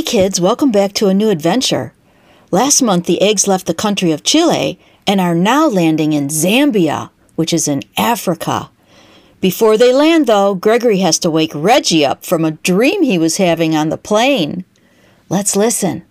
[0.00, 1.92] Hey kids, welcome back to a new adventure.
[2.50, 7.10] Last month, the eggs left the country of Chile and are now landing in Zambia,
[7.36, 8.70] which is in Africa.
[9.42, 13.36] Before they land, though, Gregory has to wake Reggie up from a dream he was
[13.36, 14.64] having on the plane.
[15.28, 16.02] Let's listen.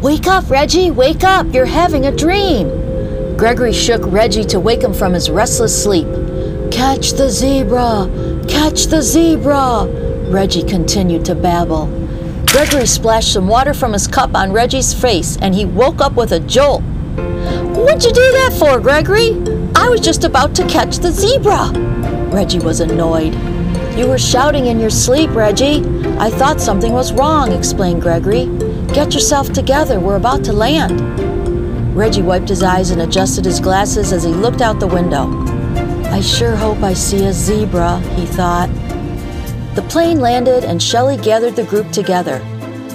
[0.00, 2.68] Wake up, Reggie, wake up, you're having a dream.
[3.36, 6.06] Gregory shook Reggie to wake him from his restless sleep.
[6.72, 8.08] Catch the zebra,
[8.48, 9.84] catch the zebra,
[10.30, 11.97] Reggie continued to babble.
[12.50, 16.32] Gregory splashed some water from his cup on Reggie's face and he woke up with
[16.32, 16.82] a jolt.
[16.82, 19.32] What'd you do that for, Gregory?
[19.74, 21.70] I was just about to catch the zebra.
[22.32, 23.34] Reggie was annoyed.
[23.98, 25.84] You were shouting in your sleep, Reggie.
[26.18, 28.46] I thought something was wrong, explained Gregory.
[28.94, 31.00] Get yourself together, we're about to land.
[31.94, 35.28] Reggie wiped his eyes and adjusted his glasses as he looked out the window.
[36.10, 38.70] I sure hope I see a zebra, he thought.
[39.78, 42.40] The plane landed and Shelley gathered the group together.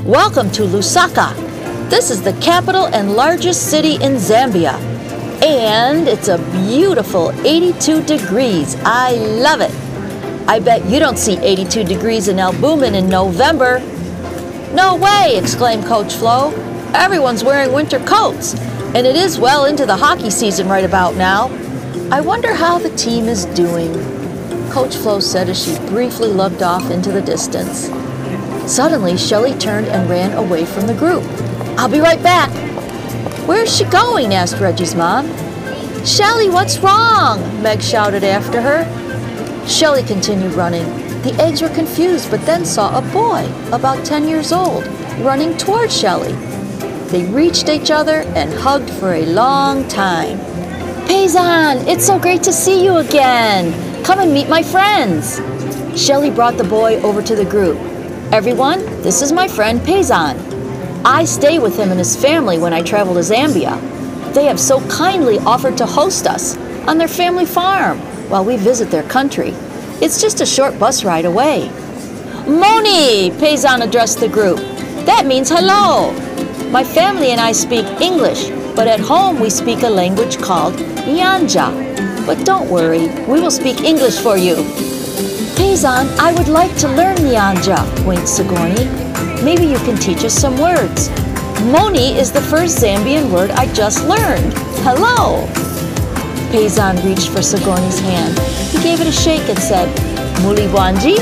[0.03, 1.33] Welcome to Lusaka.
[1.89, 4.73] This is the capital and largest city in Zambia.
[5.41, 8.75] And it's a beautiful 82 degrees.
[8.83, 9.71] I love it.
[10.49, 13.79] I bet you don't see 82 degrees in Albumin in November.
[14.73, 16.51] No way, exclaimed Coach Flo.
[16.93, 18.55] Everyone's wearing winter coats,
[18.93, 21.47] and it is well into the hockey season right about now.
[22.11, 24.22] I wonder how the team is doing.
[24.73, 27.91] Coach Flo said as she briefly looked off into the distance.
[28.65, 31.23] Suddenly, Shelley turned and ran away from the group.
[31.77, 32.49] I'll be right back.
[33.47, 34.33] Where's she going?
[34.33, 35.27] asked Reggie's mom.
[36.03, 37.39] Shelly, what's wrong?
[37.61, 39.67] Meg shouted after her.
[39.67, 40.85] Shelley continued running.
[41.21, 44.87] The eggs were confused, but then saw a boy, about 10 years old,
[45.19, 46.33] running toward Shelley.
[47.11, 50.39] They reached each other and hugged for a long time.
[51.05, 53.92] Paysan, it's so great to see you again.
[54.03, 55.37] Come and meet my friends.
[55.95, 57.77] Shelley brought the boy over to the group.
[58.33, 60.35] Everyone, this is my friend Paysan.
[61.05, 63.79] I stay with him and his family when I travel to Zambia.
[64.33, 67.97] They have so kindly offered to host us on their family farm
[68.29, 69.51] while we visit their country.
[70.01, 71.69] It's just a short bus ride away.
[72.45, 74.57] Moni, Paysan addressed the group.
[75.05, 76.11] That means hello.
[76.71, 80.73] My family and I speak English, but at home we speak a language called
[81.07, 82.12] Nyanja.
[82.25, 84.55] But don't worry, we will speak English for you.
[85.55, 88.85] Paysan, I would like to learn Nyanja, winked Sigourney.
[89.43, 91.09] Maybe you can teach us some words.
[91.71, 94.53] Moni is the first Zambian word I just learned.
[94.87, 95.45] Hello.
[96.51, 98.39] Paysan reached for Sigourney's hand.
[98.71, 99.89] He gave it a shake and said,
[100.39, 101.17] Mulibwanji?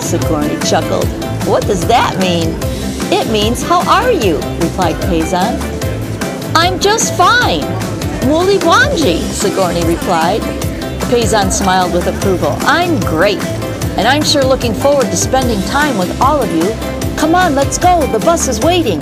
[0.00, 1.06] Sigourney chuckled.
[1.46, 2.56] What does that mean?
[3.12, 4.36] It means, how are you?
[4.60, 5.60] replied Paysan.
[6.54, 7.87] I'm just fine.
[8.28, 10.42] Mulibwanji, Sigourney replied.
[11.08, 12.52] Paysan smiled with approval.
[12.60, 13.42] I'm great,
[13.96, 16.68] and I'm sure looking forward to spending time with all of you.
[17.16, 19.00] Come on, let's go, the bus is waiting.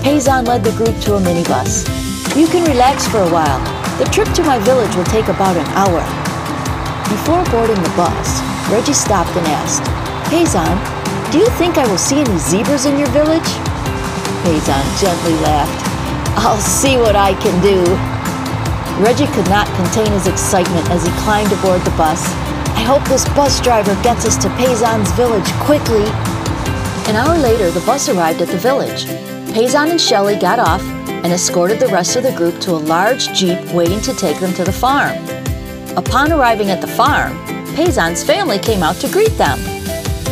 [0.00, 1.84] Paysan led the group to a minibus.
[2.34, 3.60] You can relax for a while.
[3.98, 6.00] The trip to my village will take about an hour.
[7.12, 8.40] Before boarding the bus,
[8.72, 9.84] Reggie stopped and asked,
[10.32, 10.80] Paysan,
[11.30, 13.50] do you think I will see any zebras in your village?
[14.40, 15.84] Paysan gently laughed.
[16.38, 18.11] I'll see what I can do.
[19.00, 22.24] Reggie could not contain his excitement as he climbed aboard the bus.
[22.76, 26.04] I hope this bus driver gets us to Paysan's village quickly.
[27.08, 29.04] An hour later, the bus arrived at the village.
[29.54, 33.32] Paysan and Shelley got off and escorted the rest of the group to a large
[33.32, 35.16] jeep waiting to take them to the farm.
[35.96, 37.36] Upon arriving at the farm,
[37.74, 39.58] Paysan's family came out to greet them.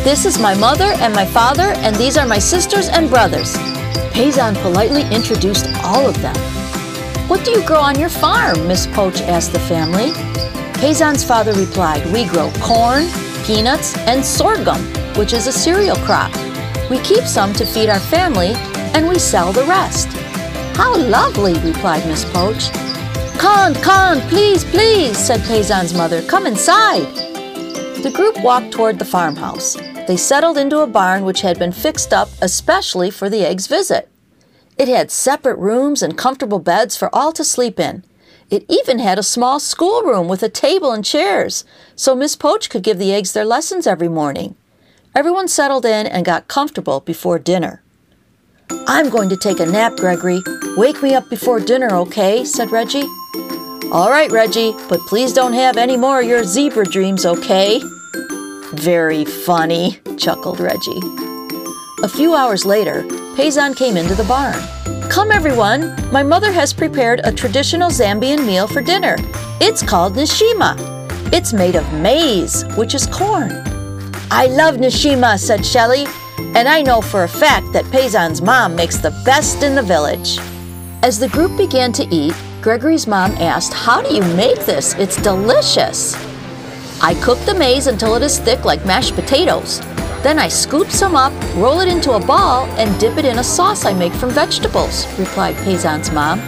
[0.03, 3.55] This is my mother and my father, and these are my sisters and brothers.
[4.13, 6.60] Paysan politely introduced all of them.
[7.31, 8.67] What do you grow on your farm?
[8.67, 10.11] Miss Poach asked the family.
[10.81, 13.07] Paysan's father replied, We grow corn,
[13.45, 14.81] peanuts, and sorghum,
[15.15, 16.29] which is a cereal crop.
[16.89, 18.51] We keep some to feed our family,
[18.93, 20.09] and we sell the rest.
[20.75, 22.69] How lovely, replied Miss Poach.
[23.39, 26.21] Con, con, please, please, said Paysan's mother.
[26.23, 27.15] Come inside.
[28.03, 29.75] The group walked toward the farmhouse.
[30.05, 34.10] They settled into a barn which had been fixed up especially for the eggs' visit.
[34.77, 38.03] It had separate rooms and comfortable beds for all to sleep in.
[38.49, 41.63] It even had a small schoolroom with a table and chairs,
[41.95, 44.55] so Miss Poach could give the eggs their lessons every morning.
[45.15, 47.81] Everyone settled in and got comfortable before dinner.
[48.87, 50.41] I'm going to take a nap, Gregory.
[50.77, 52.45] Wake me up before dinner, okay?
[52.45, 53.07] said Reggie.
[53.91, 57.81] All right, Reggie, but please don't have any more of your zebra dreams, okay?
[58.73, 61.01] Very funny, chuckled Reggie.
[62.03, 63.03] A few hours later,
[63.41, 64.61] Paysan came into the barn.
[65.09, 69.15] Come, everyone, my mother has prepared a traditional Zambian meal for dinner.
[69.59, 70.75] It's called nshima.
[71.33, 73.51] It's made of maize, which is corn.
[74.29, 76.05] I love nshima, said Shelley.
[76.53, 80.37] And I know for a fact that Paysan's mom makes the best in the village.
[81.01, 84.93] As the group began to eat, Gregory's mom asked, How do you make this?
[84.99, 86.13] It's delicious.
[87.01, 89.81] I cook the maize until it is thick like mashed potatoes.
[90.23, 93.43] Then I scoop some up, roll it into a ball, and dip it in a
[93.43, 96.39] sauce I make from vegetables, replied Paysan's mom.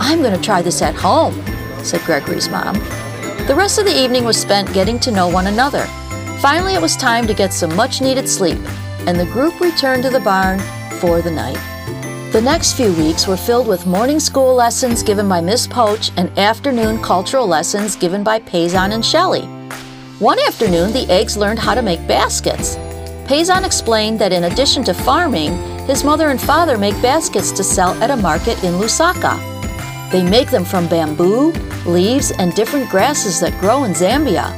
[0.00, 1.34] I'm going to try this at home,
[1.84, 2.74] said Gregory's mom.
[3.46, 5.84] The rest of the evening was spent getting to know one another.
[6.40, 8.58] Finally, it was time to get some much needed sleep,
[9.06, 10.58] and the group returned to the barn
[10.98, 11.58] for the night.
[12.32, 16.36] The next few weeks were filled with morning school lessons given by Miss Poach and
[16.36, 19.46] afternoon cultural lessons given by Paysan and Shelley.
[20.18, 22.76] One afternoon, the eggs learned how to make baskets.
[23.26, 25.56] Paysan explained that in addition to farming,
[25.86, 29.36] his mother and father make baskets to sell at a market in Lusaka.
[30.12, 31.50] They make them from bamboo,
[31.86, 34.56] leaves, and different grasses that grow in Zambia.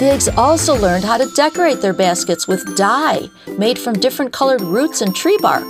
[0.00, 3.28] Eggs also learned how to decorate their baskets with dye
[3.58, 5.66] made from different colored roots and tree bark.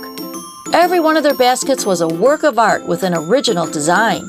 [0.71, 4.21] Every one of their baskets was a work of art with an original design.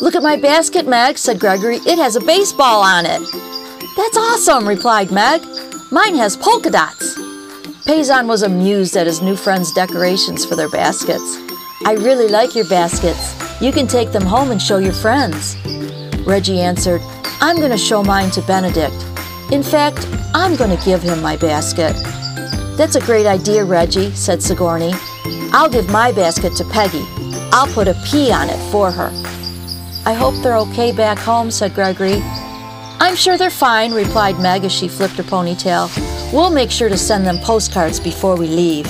[0.00, 1.78] Look at my basket, Meg, said Gregory.
[1.78, 3.20] It has a baseball on it.
[3.96, 5.42] That's awesome, replied Meg.
[5.90, 7.16] Mine has polka dots.
[7.86, 11.38] Paysan was amused at his new friend's decorations for their baskets.
[11.86, 13.34] I really like your baskets.
[13.62, 15.56] You can take them home and show your friends.
[16.26, 17.00] Reggie answered,
[17.40, 19.02] I'm going to show mine to Benedict.
[19.50, 21.96] In fact, I'm going to give him my basket.
[22.76, 24.92] That's a great idea, Reggie, said Sigourney.
[25.52, 27.04] I'll give my basket to Peggy.
[27.50, 29.10] I'll put a P on it for her.
[30.04, 32.20] I hope they're okay back home, said Gregory.
[33.00, 35.88] I'm sure they're fine, replied Meg as she flipped her ponytail.
[36.32, 38.86] We'll make sure to send them postcards before we leave.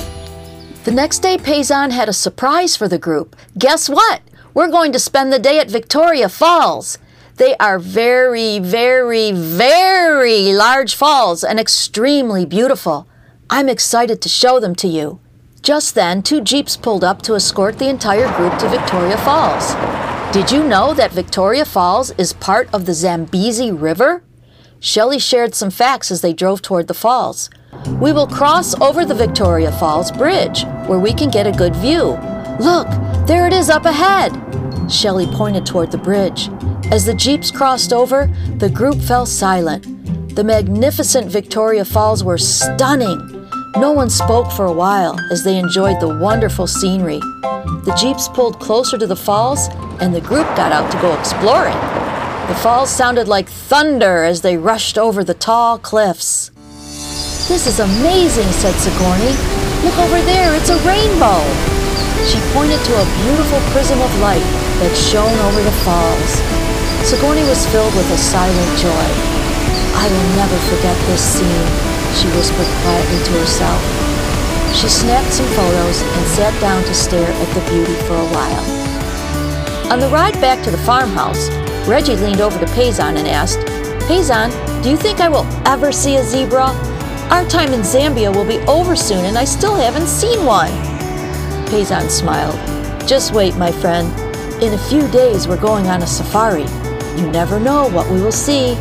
[0.85, 3.37] The next day, Paysan had a surprise for the group.
[3.59, 4.23] Guess what?
[4.55, 6.97] We're going to spend the day at Victoria Falls.
[7.37, 13.07] They are very, very, very large falls and extremely beautiful.
[13.51, 15.21] I'm excited to show them to you.
[15.63, 19.75] Just then, two jeeps pulled up to escort the entire group to Victoria Falls.
[20.31, 24.23] Did you know that Victoria Falls is part of the Zambezi River?
[24.79, 27.49] Shelley shared some facts as they drove toward the falls.
[27.99, 32.19] We will cross over the Victoria Falls Bridge, where we can get a good view.
[32.61, 32.89] Look,
[33.27, 34.33] there it is up ahead.
[34.93, 36.51] Shelley pointed toward the bridge.
[36.93, 40.35] As the jeeps crossed over, the group fell silent.
[40.35, 43.38] The magnificent Victoria Falls were stunning.
[43.79, 47.21] No one spoke for a while as they enjoyed the wonderful scenery.
[47.87, 49.69] The jeeps pulled closer to the falls,
[50.03, 51.79] and the group got out to go exploring.
[52.51, 56.51] The falls sounded like thunder as they rushed over the tall cliffs.
[57.47, 59.31] This is amazing, said Sigourney.
[59.87, 61.39] Look over there, it's a rainbow.
[62.27, 64.43] She pointed to a beautiful prism of light
[64.83, 66.33] that shone over the falls.
[67.07, 69.07] Sigourney was filled with a silent joy.
[69.95, 73.83] I will never forget this scene, she whispered quietly to herself.
[74.75, 79.93] She snapped some photos and sat down to stare at the beauty for a while.
[79.93, 81.49] On the ride back to the farmhouse,
[81.89, 83.59] Reggie leaned over to Paysan and asked,
[84.09, 84.51] Paysan,
[84.83, 86.67] do you think I will ever see a zebra?
[87.31, 90.71] Our time in Zambia will be over soon and I still haven't seen one.
[91.69, 92.59] Paysan smiled.
[93.09, 94.09] Just wait, my friend.
[94.63, 96.65] In a few days, we're going on a safari.
[97.21, 98.75] You never know what we will see.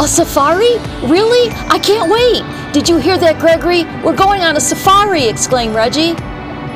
[0.00, 0.78] A safari?
[1.06, 1.50] Really?
[1.68, 2.42] I can't wait!
[2.72, 3.84] Did you hear that, Gregory?
[4.02, 6.14] We're going on a safari, exclaimed Reggie.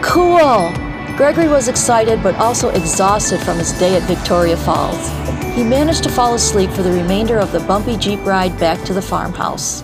[0.02, 0.72] Cool!
[1.16, 5.08] Gregory was excited but also exhausted from his day at Victoria Falls.
[5.56, 8.92] He managed to fall asleep for the remainder of the bumpy Jeep ride back to
[8.92, 9.82] the farmhouse.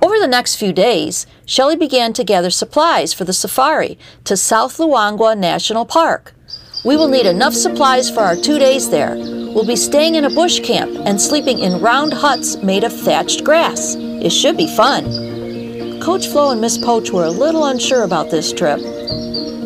[0.00, 4.76] Over the next few days, Shelley began to gather supplies for the safari to South
[4.76, 6.32] Luangwa National Park.
[6.84, 9.16] We will need enough supplies for our two days there.
[9.54, 13.44] We'll be staying in a bush camp and sleeping in round huts made of thatched
[13.44, 13.94] grass.
[13.94, 16.00] It should be fun.
[16.00, 18.80] Coach Flo and Miss Poach were a little unsure about this trip.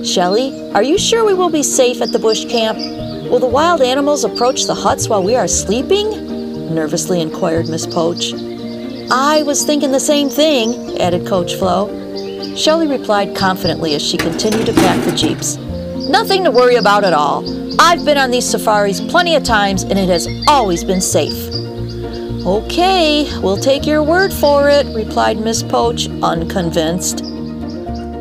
[0.05, 2.77] Shelley, are you sure we will be safe at the bush camp?
[3.31, 6.75] Will the wild animals approach the huts while we are sleeping?
[6.75, 8.35] Nervously inquired Miss Poach.
[9.11, 11.89] I was thinking the same thing, added Coach Flo.
[12.57, 15.57] Shelley replied confidently as she continued to pack the jeeps.
[16.09, 17.45] Nothing to worry about at all.
[17.79, 21.53] I've been on these safaris plenty of times and it has always been safe.
[22.47, 27.23] Okay, we'll take your word for it, replied Miss Poach, unconvinced.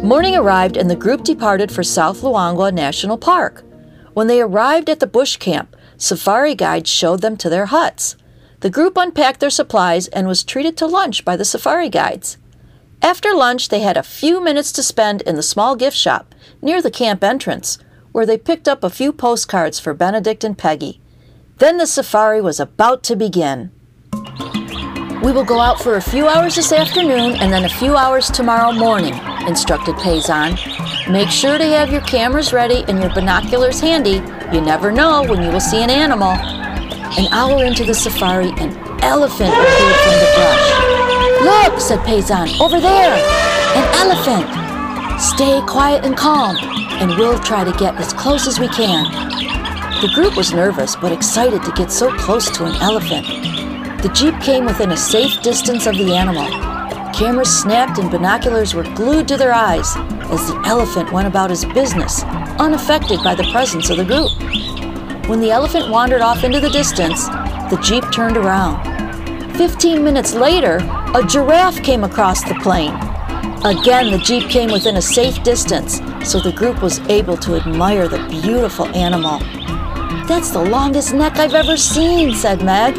[0.03, 3.63] Morning arrived and the group departed for South Luangwa National Park.
[4.13, 8.17] When they arrived at the bush camp, safari guides showed them to their huts.
[8.59, 12.37] The group unpacked their supplies and was treated to lunch by the safari guides.
[13.01, 16.26] After lunch, they had a few minutes to spend in the small gift shop
[16.61, 17.77] near the camp entrance,
[18.11, 20.99] where they picked up a few postcards for Benedict and Peggy.
[21.57, 23.71] Then the safari was about to begin.
[25.23, 28.29] We will go out for a few hours this afternoon and then a few hours
[28.29, 29.13] tomorrow morning,
[29.47, 30.57] instructed Payzan.
[31.11, 34.21] Make sure to have your cameras ready and your binoculars handy.
[34.53, 36.33] You never know when you will see an animal.
[37.17, 40.87] An hour into the safari, an elephant appeared from the brush.
[41.41, 43.15] Look, said Payzan, over there,
[43.75, 44.66] an elephant.
[45.19, 46.55] Stay quiet and calm,
[47.01, 49.03] and we'll try to get as close as we can.
[49.99, 53.25] The group was nervous but excited to get so close to an elephant.
[54.03, 56.45] The Jeep came within a safe distance of the animal.
[57.13, 59.95] Cameras snapped and binoculars were glued to their eyes
[60.29, 62.21] as the elephant went about his business,
[62.59, 64.31] unaffected by the presence of the group.
[65.27, 68.85] When the elephant wandered off into the distance, the Jeep turned around.
[69.57, 70.77] Fifteen minutes later,
[71.15, 72.93] a giraffe came across the plain.
[73.65, 78.07] Again, the Jeep came within a safe distance, so the group was able to admire
[78.07, 79.39] the beautiful animal.
[80.27, 82.95] That's the longest neck I've ever seen, said Meg.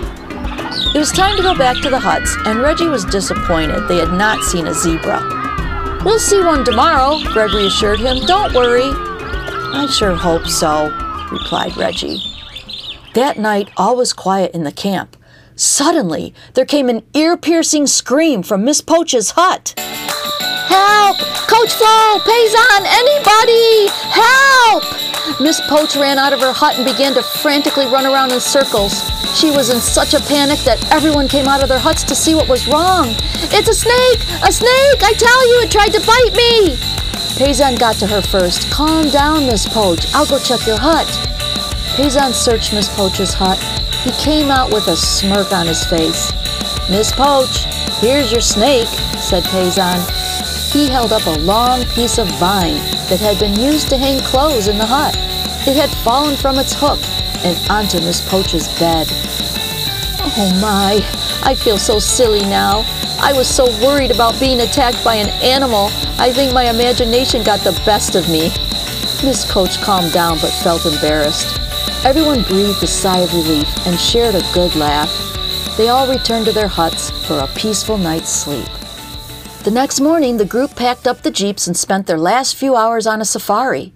[0.94, 4.12] It was time to go back to the huts, and Reggie was disappointed they had
[4.12, 6.00] not seen a zebra.
[6.04, 8.24] We'll see one tomorrow, Gregory assured him.
[8.26, 8.82] Don't worry.
[8.84, 10.90] I sure hope so,
[11.30, 12.18] replied Reggie.
[13.14, 15.16] That night, all was quiet in the camp.
[15.56, 19.74] Suddenly, there came an ear piercing scream from Miss Poach's hut.
[20.68, 21.18] Help!
[21.48, 22.20] Coach Flo!
[22.20, 22.84] Payzan!
[22.84, 23.88] Anybody!
[24.12, 25.40] Help!
[25.40, 29.08] Miss Poach ran out of her hut and began to frantically run around in circles.
[29.34, 32.34] She was in such a panic that everyone came out of their huts to see
[32.34, 33.14] what was wrong.
[33.50, 34.20] It's a snake!
[34.42, 35.00] A snake!
[35.02, 36.76] I tell you, it tried to bite me!
[37.38, 38.70] Payzan got to her first.
[38.70, 40.12] Calm down, Miss Poach.
[40.14, 41.06] I'll go check your hut.
[41.94, 43.58] Payzan searched Miss Poach's hut.
[44.02, 46.32] He came out with a smirk on his face.
[46.90, 47.64] Miss Poach,
[48.00, 50.27] here's your snake, said Payzan.
[50.72, 52.76] He held up a long piece of vine
[53.08, 55.16] that had been used to hang clothes in the hut.
[55.66, 57.00] It had fallen from its hook
[57.42, 59.06] and onto Miss Poach's bed.
[60.36, 61.00] Oh my,
[61.42, 62.84] I feel so silly now.
[63.20, 67.60] I was so worried about being attacked by an animal, I think my imagination got
[67.60, 68.50] the best of me.
[69.24, 71.58] Miss Poach calmed down but felt embarrassed.
[72.04, 75.10] Everyone breathed a sigh of relief and shared a good laugh.
[75.76, 78.68] They all returned to their huts for a peaceful night's sleep.
[79.68, 83.06] The next morning, the group packed up the jeeps and spent their last few hours
[83.06, 83.92] on a safari.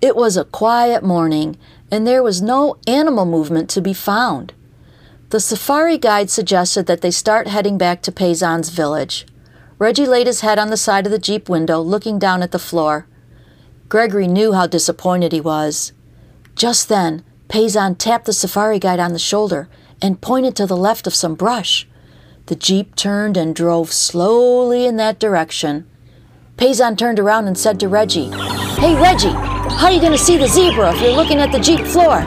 [0.00, 1.58] It was a quiet morning,
[1.90, 4.54] and there was no animal movement to be found.
[5.28, 9.26] The safari guide suggested that they start heading back to Payzan's village.
[9.78, 12.58] Reggie laid his head on the side of the jeep window, looking down at the
[12.58, 13.06] floor.
[13.90, 15.92] Gregory knew how disappointed he was.
[16.56, 19.68] Just then, Payzan tapped the safari guide on the shoulder
[20.00, 21.86] and pointed to the left of some brush.
[22.46, 25.86] The jeep turned and drove slowly in that direction.
[26.56, 28.30] Payzan turned around and said to Reggie,
[28.80, 31.60] Hey Reggie, how are you going to see the zebra if you're looking at the
[31.60, 32.20] jeep floor?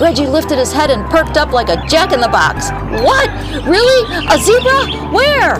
[0.00, 2.70] Reggie lifted his head and perked up like a jack in the box.
[3.02, 3.28] What?
[3.66, 4.00] Really?
[4.26, 5.10] A zebra?
[5.12, 5.58] Where?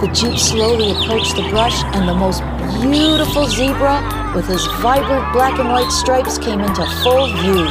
[0.00, 2.42] The jeep slowly approached the brush, and the most
[2.82, 7.64] beautiful zebra with his vibrant black and white stripes came into full view.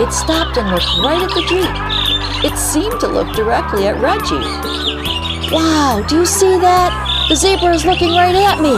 [0.00, 1.97] It stopped and looked right at the jeep.
[2.44, 5.54] It seemed to look directly at Reggie.
[5.54, 7.26] Wow, do you see that?
[7.28, 8.76] The zebra is looking right at me,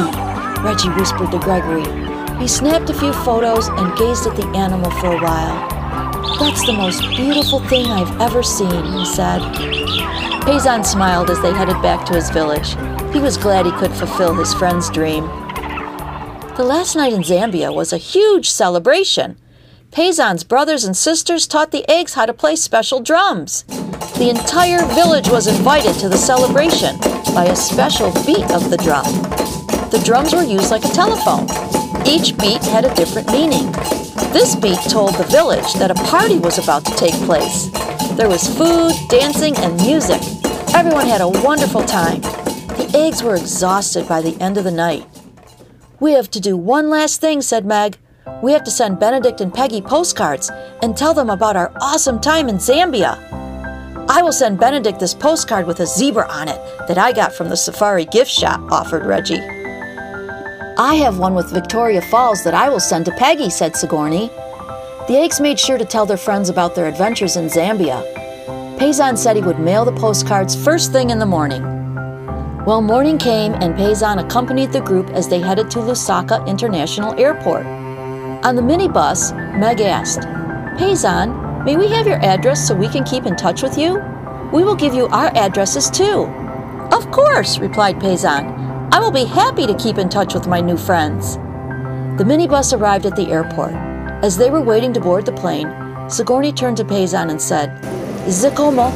[0.63, 1.85] Reggie whispered to Gregory.
[2.41, 5.81] He snapped a few photos and gazed at the animal for a while.
[6.39, 9.41] That's the most beautiful thing I've ever seen, he said.
[10.43, 12.77] Payzan smiled as they headed back to his village.
[13.13, 15.27] He was glad he could fulfill his friend's dream.
[16.57, 19.37] The last night in Zambia was a huge celebration.
[19.91, 23.65] Payzan's brothers and sisters taught the eggs how to play special drums.
[24.19, 26.97] The entire village was invited to the celebration
[27.35, 29.05] by a special beat of the drum.
[29.91, 31.49] The drums were used like a telephone.
[32.07, 33.73] Each beat had a different meaning.
[34.33, 37.69] This beat told the village that a party was about to take place.
[38.13, 40.23] There was food, dancing, and music.
[40.73, 42.21] Everyone had a wonderful time.
[42.79, 45.05] The eggs were exhausted by the end of the night.
[45.99, 47.99] We have to do one last thing, said Meg.
[48.43, 50.51] We have to send Benedict and Peggy postcards
[50.83, 53.19] and tell them about our awesome time in Zambia.
[54.09, 57.49] I will send Benedict this postcard with a zebra on it that I got from
[57.49, 59.41] the safari gift shop, offered Reggie.
[60.79, 64.29] I have one with Victoria Falls that I will send to Peggy, said Sigourney.
[65.09, 68.03] The eggs made sure to tell their friends about their adventures in Zambia.
[68.79, 71.63] Payzan said he would mail the postcards first thing in the morning.
[72.65, 77.80] Well, morning came and Payzan accompanied the group as they headed to Lusaka International Airport.
[78.43, 80.21] On the minibus, Meg asked,
[80.79, 84.03] Payzan, may we have your address so we can keep in touch with you?
[84.51, 86.25] We will give you our addresses too.
[86.91, 88.89] Of course, replied Payzan.
[88.93, 91.37] I will be happy to keep in touch with my new friends.
[92.17, 93.75] The minibus arrived at the airport.
[94.25, 95.69] As they were waiting to board the plane,
[96.09, 97.71] Sigourney turned to Payzan and said,
[98.25, 98.91] Zikomo,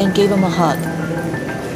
[0.00, 0.78] and gave him a hug.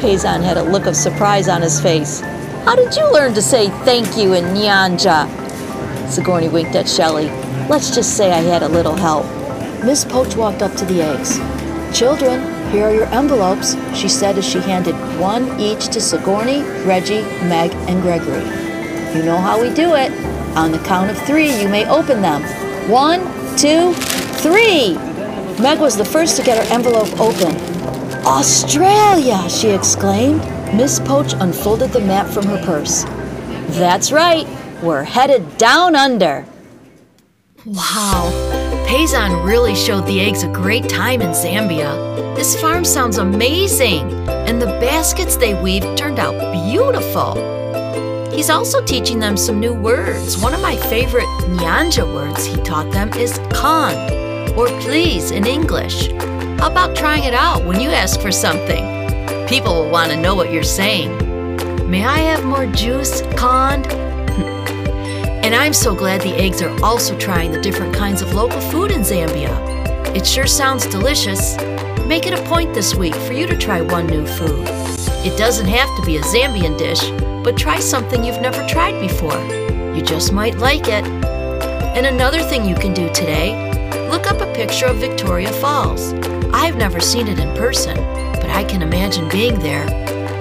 [0.00, 2.20] Paysan had a look of surprise on his face.
[2.64, 5.39] How did you learn to say thank you in Nyanja?
[6.10, 7.28] Sigourney winked at Shelley.
[7.68, 9.24] Let's just say I had a little help.
[9.84, 11.38] Miss Poach walked up to the eggs.
[11.96, 12.40] Children,
[12.70, 17.72] here are your envelopes, she said as she handed one each to Sigourney, Reggie, Meg,
[17.88, 18.44] and Gregory.
[19.16, 20.12] You know how we do it.
[20.56, 22.42] On the count of three, you may open them.
[22.90, 23.20] One,
[23.56, 23.92] two,
[24.42, 24.94] three!
[25.60, 27.54] Meg was the first to get her envelope open.
[28.26, 29.48] Australia!
[29.48, 30.40] she exclaimed.
[30.74, 33.04] Miss Poach unfolded the map from her purse.
[33.76, 34.46] That's right,
[34.82, 36.44] we're headed down under.
[37.66, 38.30] Wow,
[38.88, 42.34] Paysan really showed the eggs a great time in Zambia.
[42.34, 47.34] This farm sounds amazing, and the baskets they weaved turned out beautiful.
[48.32, 50.38] He's also teaching them some new words.
[50.38, 53.94] One of my favorite Nyanja words he taught them is con,
[54.58, 56.08] or please in English.
[56.58, 58.84] How about trying it out when you ask for something?
[59.46, 61.10] People will want to know what you're saying.
[61.90, 63.82] May I have more juice, con?
[65.50, 68.92] And I'm so glad the eggs are also trying the different kinds of local food
[68.92, 69.50] in Zambia.
[70.14, 71.56] It sure sounds delicious.
[72.06, 74.64] Make it a point this week for you to try one new food.
[75.26, 77.10] It doesn't have to be a Zambian dish,
[77.42, 79.36] but try something you've never tried before.
[79.92, 81.04] You just might like it.
[81.04, 86.12] And another thing you can do today look up a picture of Victoria Falls.
[86.52, 87.96] I've never seen it in person,
[88.34, 89.84] but I can imagine being there.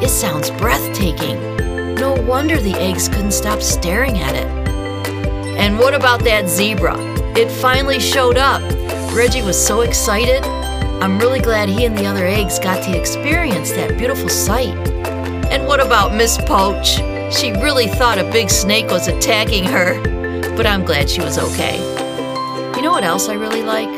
[0.04, 1.96] It sounds breathtaking.
[1.96, 4.59] No wonder the eggs couldn't stop staring at it.
[5.60, 6.96] And what about that zebra?
[7.36, 8.62] It finally showed up.
[9.14, 10.42] Reggie was so excited.
[11.04, 14.74] I'm really glad he and the other eggs got to experience that beautiful sight.
[15.52, 16.96] And what about Miss Poach?
[17.36, 20.02] She really thought a big snake was attacking her,
[20.56, 21.78] but I'm glad she was okay.
[22.78, 23.90] You know what else I really like?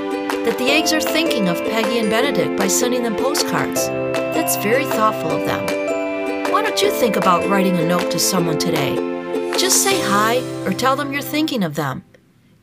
[0.43, 3.85] That the eggs are thinking of Peggy and Benedict by sending them postcards.
[3.87, 6.51] That's very thoughtful of them.
[6.51, 9.20] Why don't you think about writing a note to someone today?
[9.57, 12.03] Just say hi or tell them you're thinking of them.